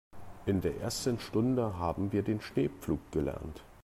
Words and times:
In 0.47 0.61
der 0.61 0.77
ersten 0.77 1.19
Stunde 1.19 1.77
haben 1.77 2.11
wir 2.11 2.23
den 2.23 2.41
Schneepflug 2.41 3.11
gelernt. 3.11 3.63